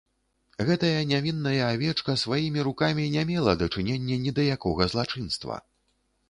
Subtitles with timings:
[0.67, 5.61] Гэтая нявінная авечка сваімі рукамі не мела дачынення ні да якога злачынства.